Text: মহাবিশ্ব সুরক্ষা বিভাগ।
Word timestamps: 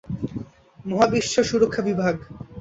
মহাবিশ্ব 0.85 1.35
সুরক্ষা 1.43 1.81
বিভাগ। 1.81 2.15